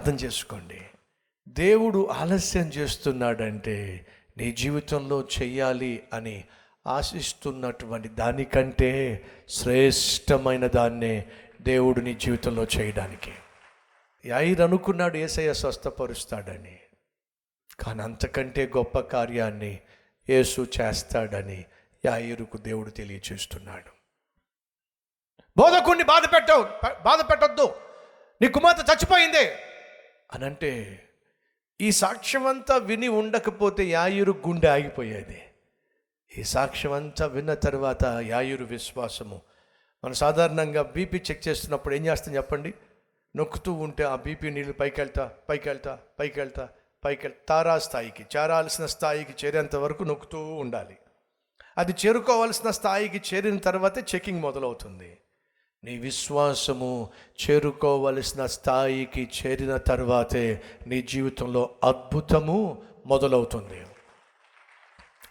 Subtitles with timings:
[0.00, 0.80] అర్థం చేసుకోండి.
[1.48, 4.06] దేవుడు ఆలస్యం చేస్తున్నాడంటే
[4.38, 6.44] నీ జీవితంలో చెయ్యాలి అని
[6.86, 8.90] ఆశిస్తున్నటువంటి దానికంటే
[9.48, 11.26] శ్రేష్టమైన దాన్నే
[11.60, 13.32] దేవుడు నీ జీవితంలో చేయడానికి.
[14.24, 16.78] యాయిర్ అనుకున్నాడు ఏసయ్య స్వస్థపరుస్తాడని
[17.80, 19.78] కానీ అంతకంటే గొప్ప కార్యాన్ని
[20.30, 21.64] యేసు చేస్తాడని
[22.06, 23.90] యాయిరుకు దేవుడు తెలియచేస్తున్నాడు.
[25.56, 26.62] బోధకుణ్ణి బాధ పెట్టవు
[27.02, 27.74] బాధ పెట్టొద్దు
[28.42, 29.58] నీ కుమార్తె చచ్చిపోయిందే.
[30.32, 31.02] అనంటే
[31.80, 35.42] ఈ సాక్ష్యం అంతా విని ఉండకపోతే యాయురు గుండె ఆగిపోయేది.
[36.38, 39.42] ఈ సాక్ష్యం అంతా విన్న తర్వాత యాయురు విశ్వాసము.
[40.04, 42.74] మనం సాధారణంగా బీపీ చెక్ చేస్తున్నప్పుడు ఏం చేస్తాం చెప్పండి?
[43.36, 46.68] నొక్కుతూ ఉంటే ఆ బీపీ నీళ్ళు పైకి వెళ్తా పైకి వెళ్తా పైకి వెళ్తా
[47.04, 50.96] పైకి వెళ్తా తారా స్థాయికి చేరాల్సిన స్థాయికి చేరేంత వరకు నొక్కుతూ ఉండాలి.
[51.78, 55.18] అది చేరుకోవాల్సిన స్థాయికి చేరిన తర్వాతే చెకింగ్ మొదలవుతుంది.
[55.84, 57.10] నీ విశ్వాసము
[57.42, 63.86] చేరుకోవలసిన స్థాయికి చేరిన తర్వాతే నీ జీవితంలో అద్భుతము మొదలవుతుంది.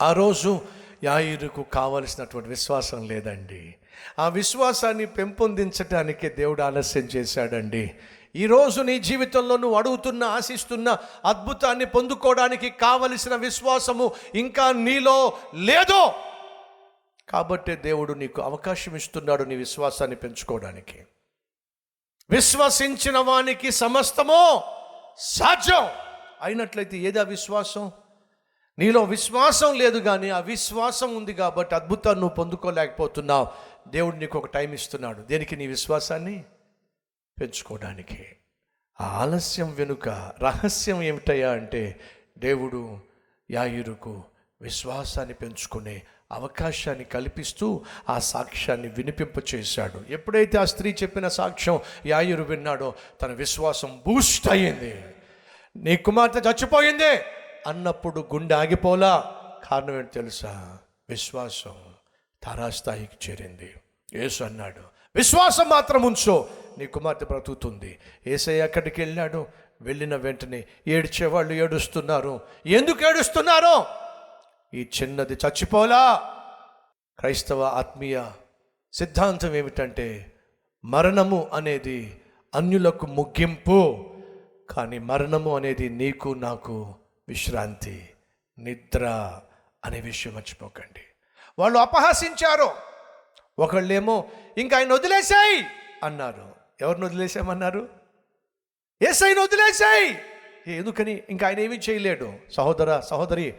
[0.02, 0.62] ఆ రోజు
[1.04, 3.76] యాయిరుకు కావలసినటువంటి విశ్వాసం లేదండి.
[4.20, 7.92] ఆ విశ్వాసాన్ని పెంపొందించటానికి దేవుడు ఆలస్యం చేశాడండి.
[8.36, 16.14] ఈరోజు నీ జీవితంలో నువ్వు అడుగుతున్న ఆశిస్తున్న అద్భుతాన్ని పొందుకోవడానికి కావలసిన విశ్వాసము ఇంకా నీలో లేదో
[17.30, 21.06] కాబట్టే దేవుడు నీకు అవకాశం ఇస్తున్నాడు నీ విశ్వాసాన్ని పెంచుకోవడానికి.
[22.30, 24.62] విశ్వసించిన వానికి సమస్తము
[25.18, 25.88] సాధ్యం.
[26.42, 27.92] అయినట్లయితే ఏది అవిశ్వాసం
[28.80, 33.48] నీలో విశ్వాసం లేదు కానీ ఆ విశ్వాసం ఉంది కాబట్టి అద్భుతాన్ని నువ్వు పొందుకోలేకపోతున్నావు.
[33.88, 35.22] దేవుడు నీకు ఒక టైం ఇస్తున్నాడు.
[35.22, 35.56] దేనికి?
[35.56, 36.46] నీ విశ్వాసాన్ని
[37.42, 38.36] పెంచుకోవడానికి.
[39.02, 40.10] ఆ ఆలస్యం వెనుక
[40.42, 42.00] రహస్యం ఏమిటయ్యా అంటే
[42.38, 43.00] దేవుడు
[43.52, 44.24] యాయురుకు
[44.62, 53.32] విశ్వాసాన్ని పెంచుకునే అవకాశాన్ని కల్పిస్తూ ఆ సాక్ష్యాన్ని వినిపింపచేశాడు ఎప్పుడైతే ఆ స్త్రీ చెప్పిన సాక్ష్యం యాయురు విన్నాడో తన
[53.32, 55.04] విశ్వాసం బూస్ట్ అయ్యింది.
[55.78, 57.22] నీ కుమార్తె చచ్చిపోయింది
[57.68, 59.36] అన్నప్పుడు గుండె ఆగిపోలా.
[59.72, 60.78] కారణం ఏంటి తెలుసా?
[61.10, 61.76] విశ్వాసం
[62.44, 63.74] తారాస్థాయికి చేరింది.
[64.14, 64.82] యేసు అన్నాడు
[65.16, 66.50] విశ్వాసం మాత్రం ఉంచో.
[66.78, 68.00] నీ కుమార్తె బ్రతుకుతుంది.
[68.28, 69.48] ఏసయ్య అక్కడికి వెళ్ళాడు.
[69.82, 72.42] వెళ్ళిన వెంటనే ఏడ్చేవాళ్ళు ఏడుస్తున్నారు.
[72.66, 74.09] ఎందుకు ఏడుస్తున్నారు?
[74.74, 76.02] ఈ చిన్నది చచ్చిపోలా?
[77.20, 78.32] క్రైస్తవ ఆత్మీయ
[78.94, 80.34] సిద్ధాంతం ఏమిటంటే
[80.86, 82.22] మరణము అనేది
[82.56, 83.80] అన్యులకు ముగింపు
[84.70, 86.96] కానీ మరణము అనేది నీకు నాకు
[87.28, 88.10] విశ్రాంతి
[88.58, 89.06] నిద్ర
[89.86, 91.02] అనే విషయం మర్చిపోకండి.
[91.60, 92.70] వాళ్ళు అపహసించారు.
[93.60, 95.66] ఒకళ్ళేమో ఇంకా ఆయన వదిలేసాయి!
[96.04, 96.56] అన్నారు.
[96.82, 97.90] ఎవరిని వదిలేసామన్నారు?
[99.02, 100.18] ఏసైని వదిలేసాయి!
[100.68, 101.24] ఎందుకని?
[101.30, 102.34] ఇంకా ఆయన ఏమీ చేయలేడు.
[102.52, 103.56] సహోదర సహోదరి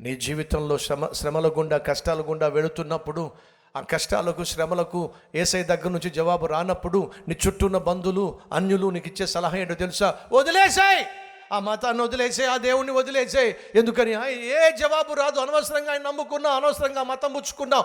[0.00, 3.30] నీ జీవితంలో శ్రమ శ్రమల గుండా కష్టాల గుండా వెళుతున్నప్పుడు
[3.74, 9.26] ఆ కష్టాలకు శ్రమలకు ఏసై దగ్గర నుంచి జవాబు రానప్పుడు నీ చుట్టూ ఉన్న బంధువులు అన్యులు నీకు ఇచ్చే
[9.26, 10.28] సలహా ఏంటో తెలుసా?
[10.32, 11.06] వదిలేసాయి!
[11.52, 14.14] ఆ మతాన్ని వదిలేసే ఆ దేవుణ్ణి వదిలేసే ఎందుకని?
[14.14, 15.40] ఆ ఏ జవాబు రాదు.
[15.40, 17.84] అనవసరంగా ఆయన నమ్ముకున్నావు అనవసరంగా మతం పుచ్చుకున్నావు.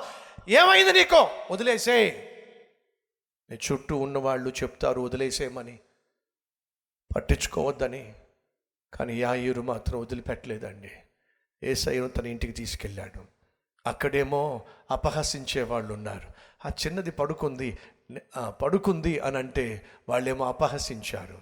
[0.50, 1.30] ఏమైంది నీకో?
[1.52, 2.12] వదిలేసేయ్!
[3.50, 5.80] నీ చుట్టూ ఉన్నవాళ్ళు చెప్తారు వదిలేసేయమని.
[7.16, 8.14] పట్టించుకోవద్దని.
[8.94, 10.92] కానీ యాయూరు మాత్రం వదిలిపెట్టలేదండి.
[11.66, 13.22] ఏసయ్యను తన ఇంటికి తీసుకెళ్ళాడు.
[13.86, 14.44] అక్కడేమో
[14.92, 16.28] అపహసించే వాళ్ళు ఉన్నారు
[16.66, 17.70] ఆ చిన్నది పడుకుంది
[18.62, 19.66] పడుకుంది అని అంటే
[20.10, 21.40] వాళ్ళేమో అపహసించారు.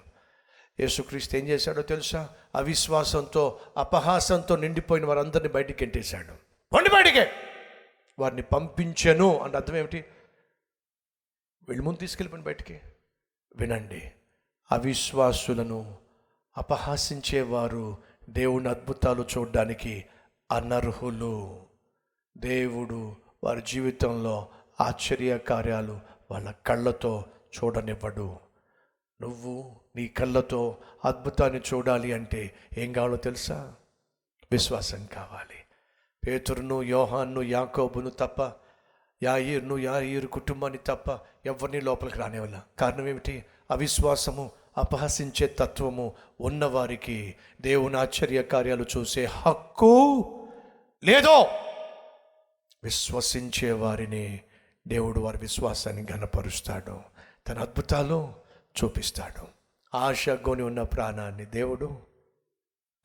[0.80, 2.30] యేసుక్రీస్తు ఏం చేశాడో తెలుసా?
[2.56, 3.44] అవిశ్వాసంతో
[3.78, 6.34] అపహాసంతో నిండిపోయిన వారందరిని బయటికి ఎంటేశాడు.
[6.74, 7.26] వండి బయటికే!
[8.20, 10.00] వారిని పంపించను అంటే అర్థం ఏమిటి?
[11.68, 12.76] వెళ్ళి ముందు తీసుకెళ్ళిపోయిన బయటికి.
[13.56, 14.02] వినండి
[14.72, 15.80] అవిశ్వాసులను
[16.56, 17.86] అపహాసించేవారు
[18.30, 19.94] దేవుని అద్భుతాలు చూడడానికి
[20.54, 21.62] అనర్హులు.
[22.38, 24.48] దేవుడు వారి జీవితంలో
[24.82, 26.00] ఆశ్చర్య కార్యాలు
[26.32, 27.26] వాళ్ళ కళ్ళతో
[27.58, 28.36] చూడనివ్వడు.
[29.22, 33.74] నువ్వు నీ కళ్ళతో అద్భుతాన్ని చూడాలి అంటే ఏం కావాలో తెలుసా?
[34.52, 35.64] విశ్వాసం కావాలి.
[36.28, 38.52] పేతురును యోహాన్ను యాకోబును తప్ప
[39.24, 42.62] యాయిర్ను యాయిరు కుటుంబాన్ని తప్ప ఎవరిని లోపలికి రానివ్వాల.
[42.80, 43.46] కారణం ఏమిటి?
[43.72, 50.22] అవిశ్వాసము అపహసించే తత్వము ఉన్నవారికి దేవుని ఆశ్చర్య కార్యాలు చూసే హక్కు
[51.04, 51.48] లేదో.
[52.84, 54.40] విశ్వసించే వారిని
[54.88, 57.00] దేవుడు వారి విశ్వాసాన్ని ఘనపరుస్తాడు.
[57.48, 58.34] తన అద్భుతాలు
[58.84, 59.48] చూపిస్తాడు.
[59.98, 61.98] ఆశ కొని ఉన్న ప్రాణాన్ని దేవుడు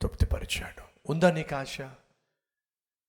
[0.02, 1.10] తృప్తిపరిచాడు.
[1.10, 1.78] ఉందా నీకు ఆశ?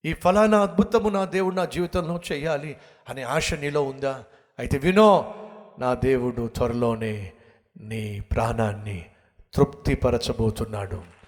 [0.06, 2.78] ఈ ఫలానా అద్భుతము నా దేవుడు నా జీవితంలో చేయాలి
[3.10, 4.24] అనే ఆశ నీలో ఉందా?
[4.60, 5.36] అయితే వినో
[5.80, 7.34] నా దేవుడు త్వరలోనే
[7.80, 9.06] నీ ప్రాణాన్ని
[9.54, 11.19] తృప్తిపరచబోతున్నాడు.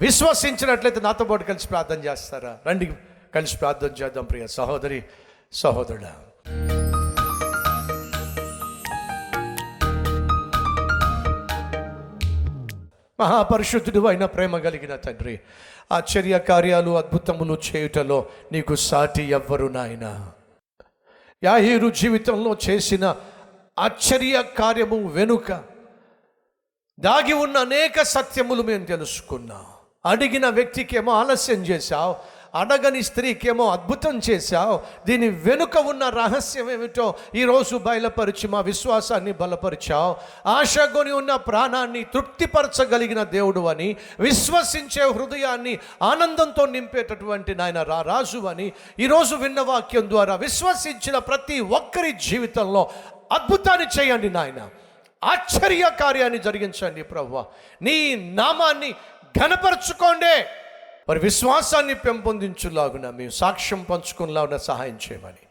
[0.00, 2.58] విశ్వసించినట్లయితే నాతో పాటు కలిసి ప్రార్థన చేస్తారా?
[2.66, 2.92] రండి
[3.34, 5.04] కలిసి ప్రార్థన చేద్దాం ప్రియ సహోదరి
[5.52, 6.14] సహోదరుడా.
[13.20, 15.40] మహాపరిశుద్ధుడు అయిన ప్రేమ కలిగిన తండ్రి
[15.92, 20.32] ఆశ్చర్య కార్యాలు అద్భుతములు చేయుటలో నీకు సాటి ఎవ్వరు నాయనా.
[21.44, 23.16] యాహీరు జీవితంలో చేసిన
[23.78, 25.64] ఆశ్చర్య కార్యము వెనుక
[27.00, 29.75] దాగి ఉన్న అనేక సత్యములు మేము తెలుసుకున్నాం.
[30.06, 38.48] అడిగిన వ్యక్తికేమో ఆలస్యం చేశావు అడగని స్త్రీకేమో అద్భుతం చేశావు దీని వెనుక ఉన్న రహస్యం ఏమిటో ఈరోజు బయలుపరిచి
[38.48, 40.16] మా విశ్వాసాన్ని బలపరిచావు.
[40.48, 49.34] ఆశగొని ఉన్న ప్రాణాన్ని తృప్తిపరచగలిగిన దేవుడు అని విశ్వసించే హృదయాన్ని ఆనందంతో నింపేటటువంటి నాయన రా రాజు అని ఈరోజు
[49.34, 52.90] విన్న వాక్యం ద్వారా విశ్వసించిన ప్రతి ఒక్కరి జీవితంలో
[53.32, 54.68] అద్భుతాన్ని చేయండి నాయన.
[55.24, 57.44] ఆశ్చర్య కార్యాన్ని జరిగించండి ప్రభు
[57.82, 58.94] నీ నామాన్ని
[59.38, 60.44] ఘనపరచుకోండి.
[61.08, 65.42] మరి విశ్వాసాన్ని పెంపొందించులాగున మేము సాక్ష్యం పంచుకునేలాగున సహాయం చేయమని.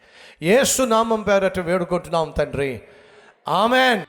[0.42, 2.82] ఏసునామం పేరట వేడుకుంటున్నాం తండ్రి.
[3.48, 4.06] ఆమెన్.